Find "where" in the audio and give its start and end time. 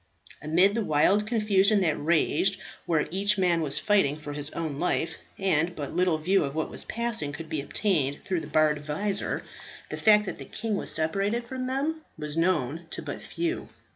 2.87-3.05